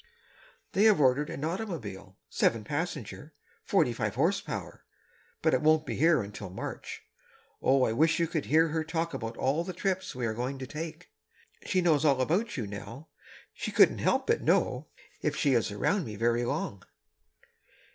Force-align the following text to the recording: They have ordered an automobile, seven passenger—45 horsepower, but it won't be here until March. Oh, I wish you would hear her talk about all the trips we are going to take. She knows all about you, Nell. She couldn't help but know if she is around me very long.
They 0.71 0.85
have 0.85 0.99
ordered 0.99 1.29
an 1.29 1.45
automobile, 1.45 2.17
seven 2.27 2.63
passenger—45 2.63 4.13
horsepower, 4.15 4.83
but 5.43 5.53
it 5.53 5.61
won't 5.61 5.85
be 5.85 5.95
here 5.95 6.23
until 6.23 6.49
March. 6.49 7.03
Oh, 7.61 7.83
I 7.83 7.91
wish 7.93 8.17
you 8.17 8.27
would 8.33 8.45
hear 8.45 8.69
her 8.69 8.83
talk 8.83 9.13
about 9.13 9.37
all 9.37 9.63
the 9.63 9.73
trips 9.73 10.15
we 10.15 10.25
are 10.25 10.33
going 10.33 10.57
to 10.57 10.65
take. 10.65 11.11
She 11.67 11.81
knows 11.81 12.03
all 12.03 12.19
about 12.19 12.57
you, 12.57 12.65
Nell. 12.65 13.11
She 13.53 13.69
couldn't 13.71 13.99
help 13.99 14.25
but 14.25 14.41
know 14.41 14.87
if 15.21 15.35
she 15.35 15.53
is 15.53 15.71
around 15.71 16.05
me 16.05 16.15
very 16.15 16.45
long. 16.45 16.81